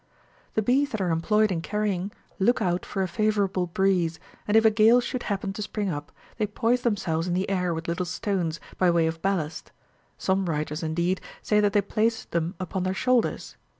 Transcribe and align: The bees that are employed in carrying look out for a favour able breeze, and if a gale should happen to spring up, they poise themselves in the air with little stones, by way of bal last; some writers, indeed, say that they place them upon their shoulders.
The 0.55 0.63
bees 0.63 0.89
that 0.89 0.99
are 1.01 1.11
employed 1.11 1.51
in 1.51 1.61
carrying 1.61 2.11
look 2.39 2.59
out 2.59 2.87
for 2.87 3.03
a 3.03 3.07
favour 3.07 3.45
able 3.45 3.67
breeze, 3.67 4.19
and 4.47 4.57
if 4.57 4.65
a 4.65 4.71
gale 4.71 4.99
should 4.99 5.21
happen 5.29 5.53
to 5.53 5.61
spring 5.61 5.91
up, 5.91 6.11
they 6.37 6.47
poise 6.47 6.81
themselves 6.81 7.27
in 7.27 7.35
the 7.35 7.47
air 7.51 7.71
with 7.71 7.87
little 7.87 8.07
stones, 8.07 8.59
by 8.79 8.89
way 8.89 9.05
of 9.05 9.21
bal 9.21 9.37
last; 9.37 9.71
some 10.17 10.47
writers, 10.49 10.81
indeed, 10.81 11.21
say 11.43 11.59
that 11.59 11.73
they 11.73 11.83
place 11.83 12.25
them 12.25 12.55
upon 12.59 12.81
their 12.81 12.95
shoulders. 12.95 13.57